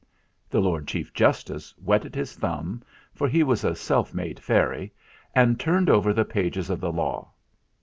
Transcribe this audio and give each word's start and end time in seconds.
The 0.49 0.61
Lord 0.61 0.87
Chief 0.87 1.13
Justice 1.13 1.75
wetted 1.77 2.15
his 2.15 2.33
thumb, 2.33 2.81
for 3.13 3.27
he 3.27 3.43
was 3.43 3.63
a 3.63 3.75
self 3.75 4.15
made 4.15 4.39
fairy, 4.39 4.91
and 5.35 5.59
turned 5.59 5.91
over 5.91 6.11
the 6.11 6.25
pages 6.25 6.71
of 6.71 6.79
the 6.79 6.91
Law. 6.91 7.29